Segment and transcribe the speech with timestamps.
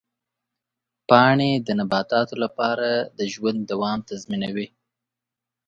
[1.09, 4.67] پاڼې د نباتاتو لپاره د ژوند دوام تضمینوي.